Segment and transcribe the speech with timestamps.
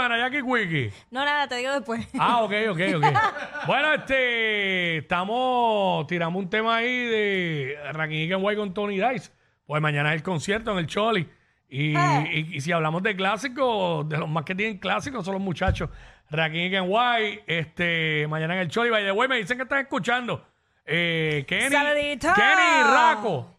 [0.00, 0.92] pana, Jackie Quickie?
[1.10, 2.06] No, nada, te digo después.
[2.18, 3.04] Ah, ok, ok, ok.
[3.66, 9.30] bueno, este, estamos, tiramos un tema ahí de Rakim White con Tony Dice.
[9.66, 11.28] Pues mañana es el concierto en el Choli.
[11.68, 15.42] Y, y- y si hablamos de clásicos, de los más que tienen clásicos son los
[15.42, 15.90] muchachos.
[16.30, 18.90] Rakim White, este, mañana en el Choli.
[18.90, 20.44] By the way, me dicen que están escuchando.
[20.86, 22.28] Eh, Kenny, Saludito.
[22.34, 23.56] Kenny y Raco.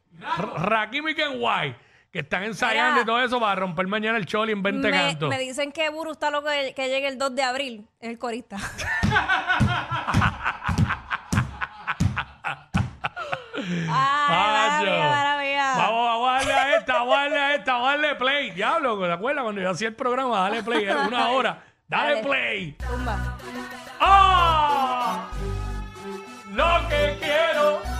[0.58, 1.76] Rakim y White,
[2.12, 3.04] que están ensayando Mira.
[3.04, 5.30] y todo eso para romper mañana el Choli en 20 me, cantos.
[5.30, 7.88] me dicen que Buru está loco que, que llegue el 2 de abril.
[8.02, 8.58] El corista.
[13.54, 14.85] Ay, Macho.
[14.85, 15.76] maravilla, maravilla.
[15.77, 18.52] Vamos, vamos a darle a esta, vamos a darle a esta, vamos a darle play.
[18.52, 20.40] Diablo, ¿te acuerdas cuando yo hacía el programa?
[20.41, 21.63] Dale play, era una hora.
[21.88, 22.27] Dale, Dale.
[22.27, 22.71] play.
[22.73, 23.38] Tumba.
[23.99, 25.27] ¡Ah!
[26.54, 27.91] Lo que quiero.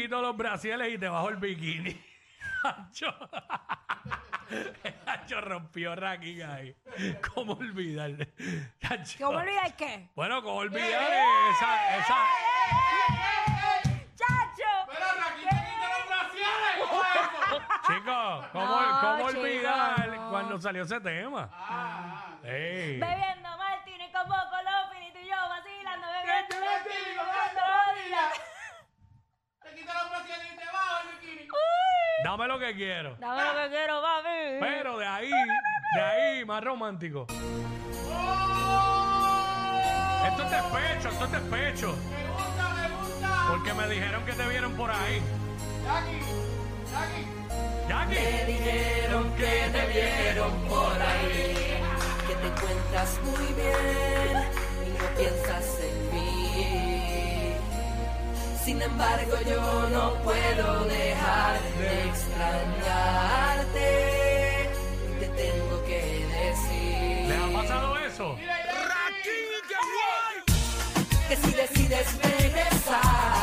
[0.00, 2.00] Quito los brasiles y te bajo el bikini.
[2.62, 3.14] Hacho.
[5.42, 6.74] Rompió Rakim ahí.
[7.34, 8.32] ¿Cómo olvidarle?
[9.18, 10.08] ¿Cómo olvidar qué?
[10.14, 12.16] Bueno, ¿cómo olvidarle esa, esa?
[14.16, 14.72] ¡Chacho!
[17.86, 20.30] Chicos, ¿cómo, No, cómo chico, olvidar no.
[20.30, 22.38] cuando salió ese tema?
[22.42, 22.98] Ey.
[22.98, 27.70] Bebiendo martini con poco los finitos y yo vacilando, bebiendo martini con poco
[32.30, 33.16] Dame lo que quiero.
[33.18, 34.60] Dame lo que quiero, papi.
[34.60, 35.30] Pero de ahí,
[35.96, 37.26] De ahí, más romántico.
[40.28, 41.96] Esto es despecho, esto es despecho.
[42.08, 43.46] Me gusta, me gusta.
[43.48, 45.20] Porque me dijeron que te vieron por ahí.
[45.84, 46.20] Jackie,
[46.92, 47.26] Jackie.
[47.88, 48.52] Jackie.
[48.52, 51.82] dijeron que te vieron por ahí,
[52.28, 54.44] que te encuentras muy bien
[54.86, 57.49] y no piensas en mí.
[58.64, 63.88] Sin embargo, yo no puedo dejar de extrañarte.
[65.18, 68.36] Te tengo que decir ¿Le ha pasado eso?
[71.28, 73.39] que si decides regresar,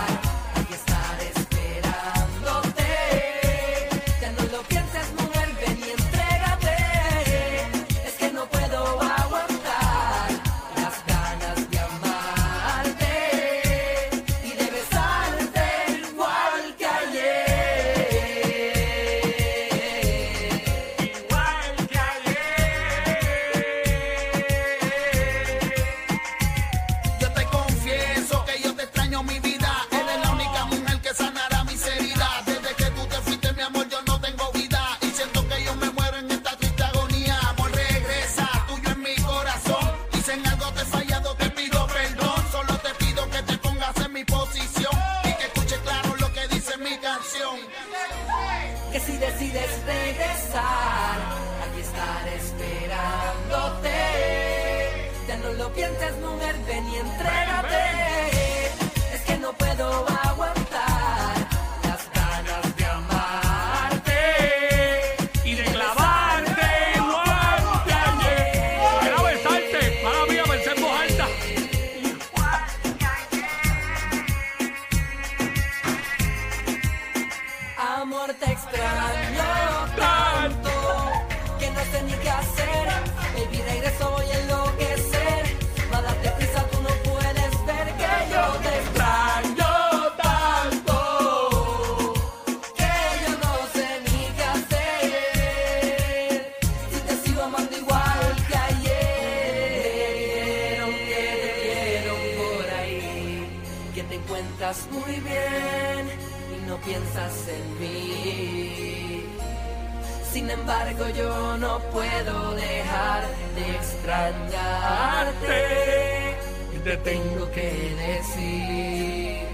[116.88, 117.70] te Tengo que
[118.08, 119.46] decir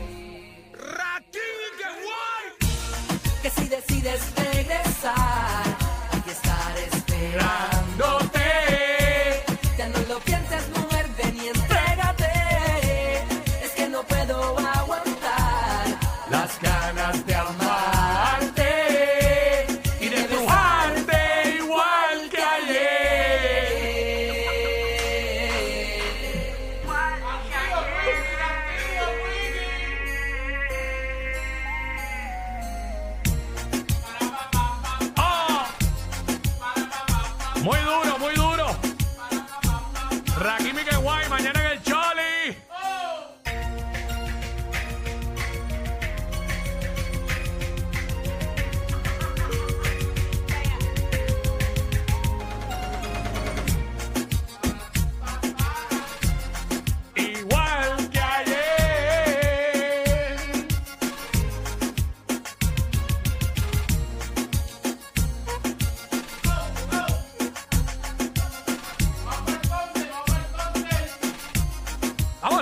[3.42, 5.64] que si decides regresar,
[6.12, 8.40] aquí estaré esperándote.
[9.80, 12.34] Ya no lo pienses, mujer, ven y entrégate.
[13.64, 15.88] Es que no puedo aguantar
[16.30, 17.93] las ganas de amarte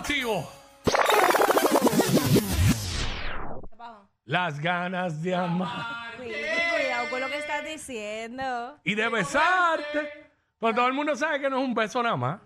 [0.02, 0.50] activo.
[4.26, 8.80] Las ganas de amar Cuidado, cuidado con lo que estás diciendo.
[8.84, 10.32] y de besarte.
[10.60, 12.40] Pero todo el mundo sabe que no es un beso nada más.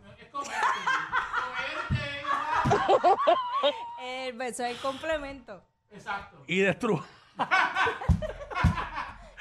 [4.01, 5.63] El beso es el complemento.
[6.47, 7.01] Y destruir.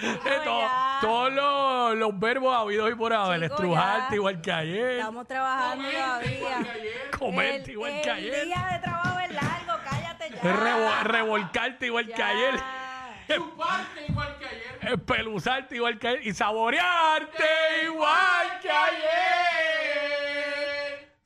[0.01, 0.99] ya.
[1.01, 3.41] todos los, los verbos habidos y por haber.
[3.43, 4.17] Chico, Estrujarte ya.
[4.17, 4.91] igual que ayer.
[4.99, 6.59] Estamos trabajando todavía.
[7.19, 8.45] Comerte El- igual que El ayer.
[8.47, 10.41] día de trabajo es largo, cállate ya.
[10.43, 12.29] revo- revolcarte igual que Ya.
[12.29, 12.55] ayer.
[13.57, 14.79] Parte igual que ayer.
[14.93, 16.27] Espeluzarte igual que ayer.
[16.27, 17.45] Y saborearte
[17.85, 19.05] igual que ayer.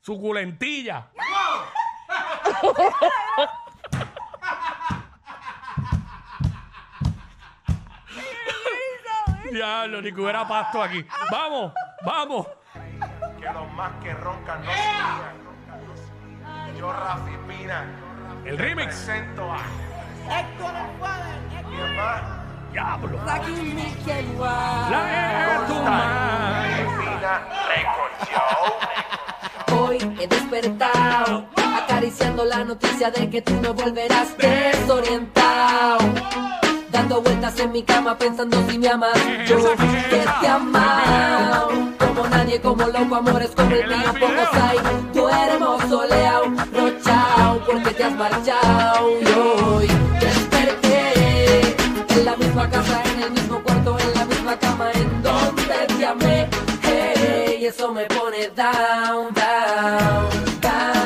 [0.01, 1.07] Suculentilla.
[9.51, 11.05] Diablo, ni que hubiera pasto aquí.
[11.31, 11.73] Vamos,
[12.05, 12.47] vamos.
[13.39, 14.77] que los más que roncan no se.
[16.77, 17.85] Yo, Rafi Pina,
[18.45, 18.95] El remix.
[18.95, 19.57] presento a
[21.69, 22.39] mi hermano.
[22.71, 23.19] Diablo.
[23.25, 23.45] La es
[25.67, 26.85] tu madre.
[26.99, 27.33] Pina
[27.67, 29.77] Record Show.
[29.79, 35.97] Hoy he despertado acariciando la noticia de que tú no volverás desorientado.
[36.99, 39.15] Dando vueltas en mi cama pensando si me amas.
[39.47, 41.69] Yo que te amado.
[41.97, 44.77] Como nadie, como loco, amores como el mío, pocos hay.
[45.13, 49.11] Duermo soleado, rochao, porque te has marchado.
[49.21, 49.87] Y hoy
[50.19, 51.61] desperté
[52.09, 56.05] en la misma casa, en el mismo cuarto, en la misma cama, en donde te
[56.05, 56.49] amé.
[56.83, 60.98] Hey, y eso me pone down, down, down.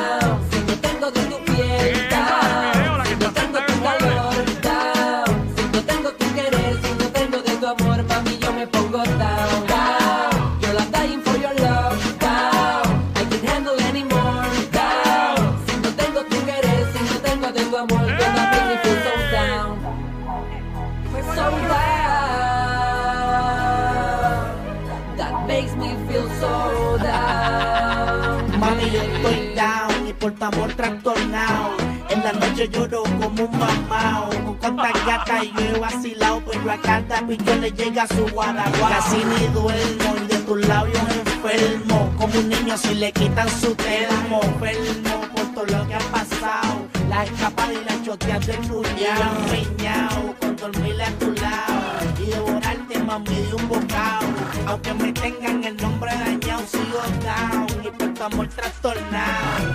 [30.44, 31.70] Amor trastornado.
[32.10, 34.28] En la noche lloro como un mamao.
[34.44, 38.90] Con cuantas gatas yo he vacilado, pero a cada pillo le llega su guaraguao.
[38.90, 42.14] Casi ni duermo y de tus labios enfermo.
[42.18, 44.40] Como un niño si le quitan su termo.
[44.42, 46.86] Enfermo por todo lo que ha pasado.
[47.08, 49.46] La escapada y la choteas de cuñado.
[49.48, 51.82] Empeñado con dormir a tu lado.
[52.20, 54.26] Y devorarte, mami, de un bocado.
[54.66, 57.66] Aunque me tengan el nombre dañado, sigo down.
[57.84, 59.73] Y por tu amor trastornado.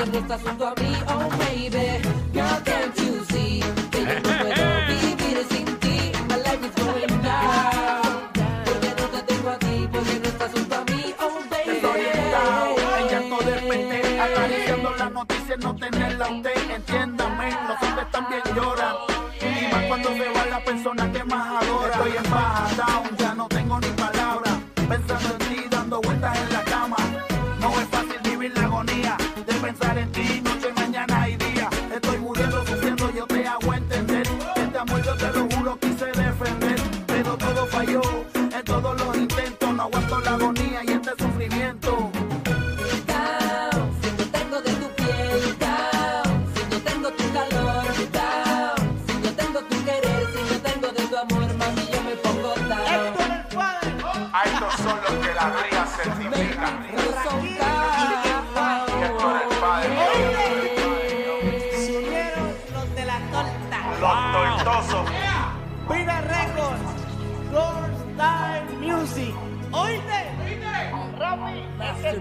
[0.00, 2.02] A ti, porque no estás junto a mí, oh baby.
[2.32, 6.12] Girl, can't you see que yo no puedo vivir sin ti?
[6.28, 8.30] My life is going down.
[8.64, 11.76] Porque no te tengo a ti, porque no estás junto a mí, oh baby.
[11.76, 12.00] Estoy
[12.30, 18.10] down, en llanto de repente, acariciando la noticia, no tenerla a usted, entiéndame, los hombres
[18.10, 18.96] también lloran.
[19.40, 21.17] Y más cuando se va la persona que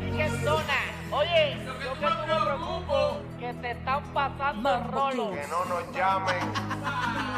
[0.03, 0.73] es es zona.
[1.11, 5.31] Oye, yo que tú me preocupo que te están pasando el rolo.
[5.31, 6.53] Que no nos llamen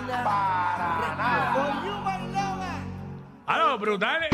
[0.07, 1.53] para nada.
[3.47, 4.23] Ah, no, brutal.
[4.23, 4.29] eh.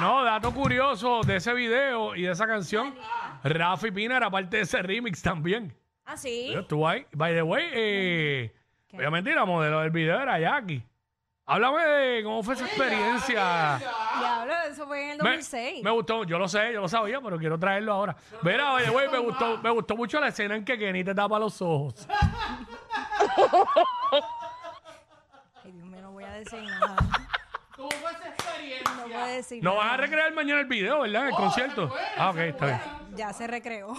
[0.00, 2.94] no, dato curioso de ese video y de esa canción.
[3.42, 5.74] Rafi Pina era parte de ese remix también.
[6.04, 6.50] Ah, sí.
[6.52, 7.06] Yo estuve ahí.
[7.12, 8.54] By the way, eh,
[8.92, 10.82] obviamente la modelo del video era Jackie.
[11.50, 13.78] Háblame de cómo fue esa experiencia.
[14.18, 15.82] Diablo, eso fue en el Me, 2006.
[15.82, 18.14] me gustó, yo lo sé, yo lo sabía, pero quiero traerlo ahora.
[18.42, 21.14] Mira, by the way, me gustó, me gustó mucho la escena en que Kenny te
[21.14, 22.06] tapa los ojos.
[25.64, 26.96] Ay, Dios mío, no voy a decir nada.
[27.76, 28.94] ¿Cómo fue esa experiencia?
[28.96, 31.22] No voy a decir No vas a recrear mañana el video, ¿verdad?
[31.22, 31.94] En el concierto.
[32.16, 32.80] Ah, ok, está bien.
[33.16, 33.94] Ya se recreó.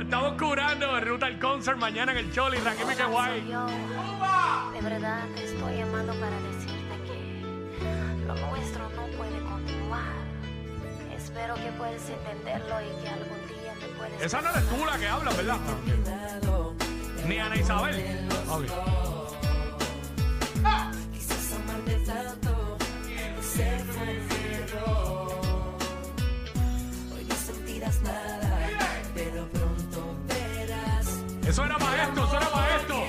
[0.00, 3.40] Estamos curando Ruta al concert mañana en el Choli, Rakimi que guay.
[3.40, 3.66] Soy yo.
[4.72, 10.14] De verdad te estoy llamando para decirte que lo nuestro no puede continuar.
[11.14, 14.22] Espero que puedas entenderlo y que algún día me puedes...
[14.22, 15.58] Esa no eres tú la que habla, ¿verdad?
[17.26, 18.28] Ni Ana Isabel.
[18.48, 19.07] Ok.
[31.48, 33.07] Eso era para esto, eso era para esto.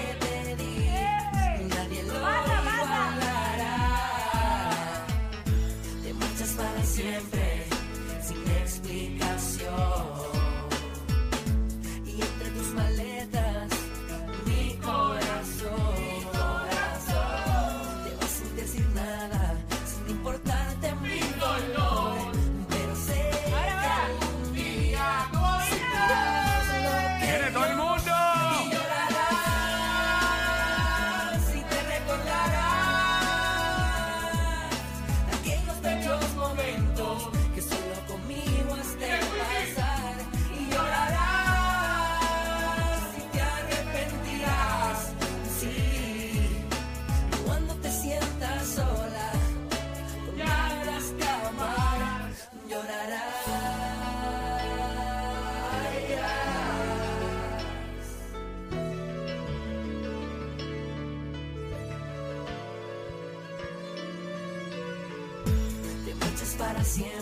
[66.89, 67.18] siempre.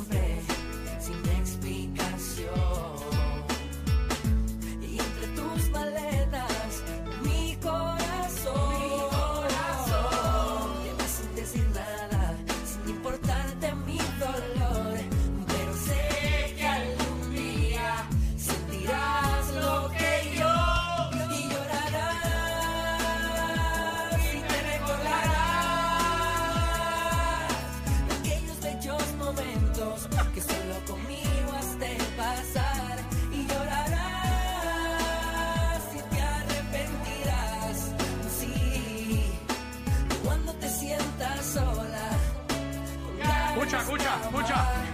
[44.24, 44.88] escucha, escucha.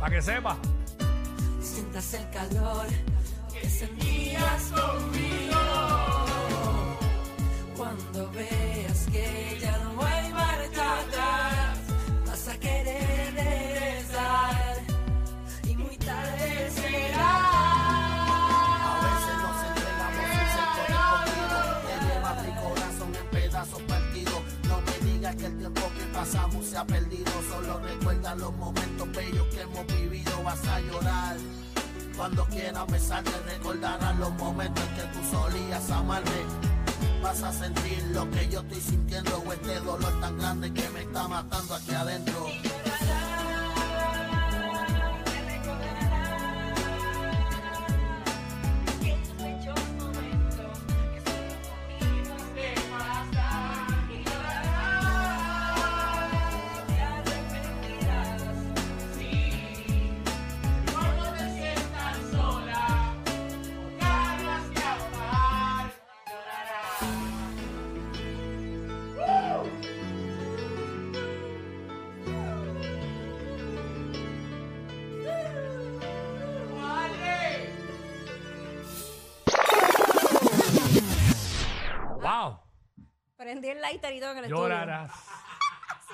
[0.00, 0.56] Para que sepa.
[1.60, 2.86] Sientas el calor
[3.52, 4.72] que sentías.
[26.82, 27.30] perdido.
[27.48, 30.42] Solo recuerda los momentos bellos que hemos vivido.
[30.42, 31.36] Vas a llorar.
[32.16, 36.30] Cuando quieras besarte, recordarás los momentos en que tú solías amarme.
[37.22, 39.42] Vas a sentir lo que yo estoy sintiendo.
[39.46, 42.46] O este dolor tan grande que me está matando aquí adentro.
[83.94, 85.12] lighter y todo en el Llorarás.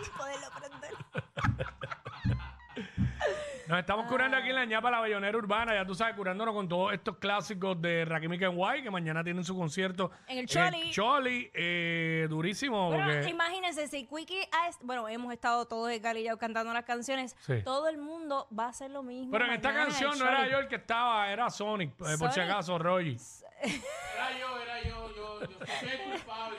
[3.70, 6.68] Nos estamos curando aquí en la ñapa la Bayonera Urbana, ya tú sabes, curándonos con
[6.68, 10.10] todos estos clásicos de Rakim y que mañana tienen su concierto.
[10.26, 10.90] En el eh, Choli.
[10.90, 12.88] Choli, eh, durísimo.
[12.88, 17.36] Bueno, porque- imagínense, si Quickie ha est- Bueno, hemos estado todos encarillados cantando las canciones.
[17.64, 19.30] Todo el mundo va a hacer lo mismo.
[19.30, 22.40] Pero en esta canción no era yo el que estaba, era Sonic, eh, por si
[22.40, 23.16] acaso, Roy.
[23.62, 24.69] Era yo, era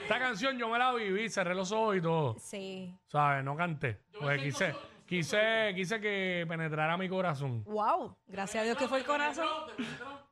[0.02, 2.36] esta canción yo me la viví, cerré los ojos y todo.
[2.38, 2.94] Sí.
[3.06, 3.44] ¿Sabes?
[3.44, 4.00] No canté.
[4.18, 4.74] Pues quise,
[5.06, 7.64] quise, quise que penetrara mi corazón.
[7.64, 9.46] Wow, gracias a Dios que fue el corazón.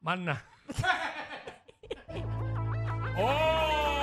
[0.01, 0.45] Más nada.
[3.17, 4.00] ¡Oh!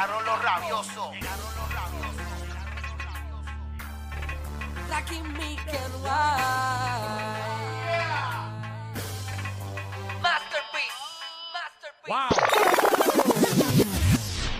[0.00, 1.10] Llegaron los rabiosos.
[4.88, 6.10] Rakim Mikel White.
[10.22, 10.96] Masterpiece,
[11.52, 12.08] masterpiece.
[12.08, 12.30] Wow.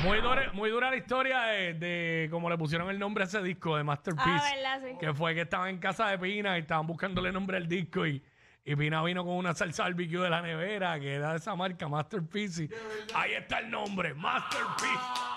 [0.02, 3.40] Muy dura, muy dura la historia de, de cómo le pusieron el nombre a ese
[3.42, 4.28] disco de Masterpiece.
[4.28, 4.80] Ah, ¿verdad?
[4.90, 4.98] Sí.
[5.00, 8.22] Que fue que estaban en casa de Pina y estaban buscándole nombre al disco y,
[8.62, 11.88] y Pina vino con una salsa barbecue de la nevera que era de esa marca
[11.88, 12.64] Masterpiece.
[12.64, 12.70] Y
[13.14, 15.29] ahí está el nombre, Masterpiece.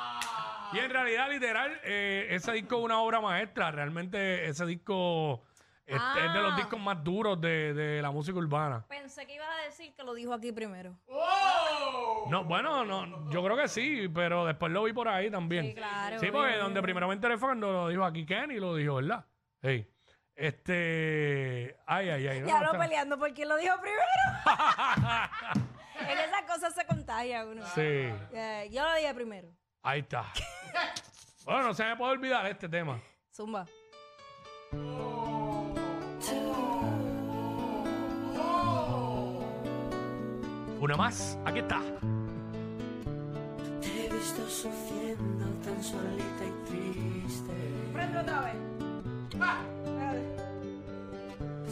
[0.73, 3.71] Y en realidad, literal, eh, ese disco es una obra maestra.
[3.71, 5.43] Realmente ese disco
[5.85, 6.57] es, es de los Ah.
[6.57, 8.85] discos más duros de, de la música urbana.
[8.87, 10.95] Pensé que ibas a decir que lo dijo aquí primero.
[12.29, 15.65] No, bueno, no, yo creo que sí, pero después lo vi por ahí también.
[15.65, 16.63] Sí, claro, Sí, porque obvio.
[16.63, 19.25] donde primero me enteré fue cuando lo dijo aquí Kenny, lo dijo, ¿verdad?
[19.61, 19.85] Sí.
[20.35, 21.75] Este.
[21.85, 22.39] Ay, ay, ay.
[22.41, 24.01] no, ya lo está- peleando por quién lo dijo primero.
[25.99, 27.63] en esas cosas se contagia uno.
[27.75, 29.49] Sí, Eh, yo lo dije primero.
[29.83, 30.31] Ahí está.
[31.45, 32.99] bueno, no se me puede olvidar este tema.
[33.31, 33.65] Zumba.
[40.79, 41.81] Una más, aquí está.
[43.81, 47.53] Te he visto sufriendo tan solita y triste.
[47.93, 48.55] Prende otra vez.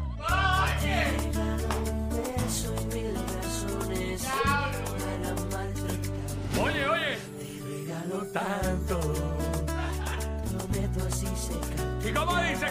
[6.61, 7.19] Oye, oye.
[7.65, 9.01] Regalo tanto,
[10.51, 12.09] prometo así se.
[12.09, 12.13] ¿Y?
[12.13, 12.67] ¿Cómo dice?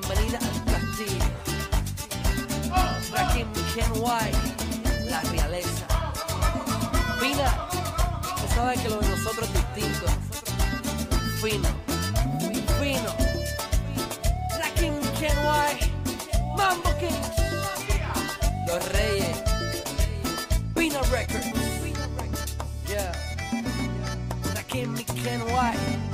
[0.00, 1.24] Bienvenida al castillo.
[3.12, 5.86] Rakim Ken White, la realeza.
[7.18, 10.06] Fina, tú sabes que lo de nosotros es distinto.
[11.40, 11.68] Fino,
[12.78, 13.10] fino.
[14.58, 15.90] Rakim Ken White,
[16.56, 17.30] Mambo Kings,
[18.66, 19.42] los reyes.
[20.74, 21.46] Pino Records,
[22.86, 23.12] yeah.
[24.54, 26.05] Rakim Ken White.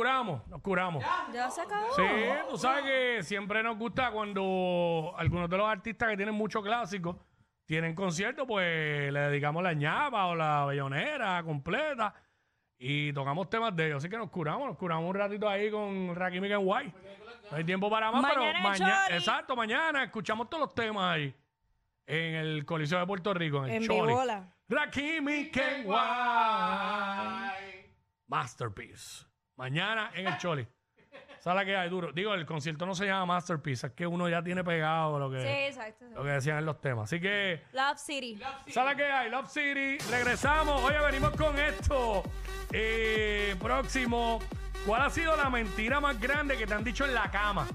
[0.00, 1.04] Curamos, nos curamos.
[1.30, 1.92] Ya se acabó.
[1.94, 2.02] Sí,
[2.48, 7.18] tú sabes que siempre nos gusta cuando algunos de los artistas que tienen mucho clásico
[7.66, 12.14] tienen conciertos, pues le dedicamos la ñapa o la bellonera completa
[12.78, 13.98] y tocamos temas de ellos.
[13.98, 16.94] Así que nos curamos, nos curamos un ratito ahí con Rakim y White.
[17.50, 21.34] No hay tiempo para más, Mañana pero mañana, exacto, mañana escuchamos todos los temas ahí
[22.06, 24.14] en el Coliseo de Puerto Rico, en el En Choli.
[28.28, 29.29] Masterpiece.
[29.60, 30.66] Mañana en el Choli.
[31.38, 32.12] ¿Sabes la que hay duro?
[32.12, 35.38] Digo, el concierto no se llama Masterpiece, es que uno ya tiene pegado lo que,
[35.42, 36.06] Sí, exacto.
[36.14, 37.04] lo que decían en los temas.
[37.04, 38.40] Así que, Love City.
[38.68, 39.30] ¿sabes la que hay?
[39.30, 40.82] Love City, regresamos.
[40.82, 42.22] Oye, venimos con esto.
[42.72, 44.38] Eh, próximo,
[44.86, 47.66] ¿cuál ha sido la mentira más grande que te han dicho en la cama?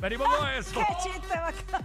[0.00, 0.80] Venimos con eso.
[1.02, 1.84] Qué chiste bacán.